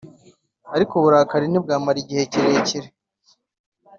[0.75, 2.87] ariko uburakari ntibwamara igihe kirekire.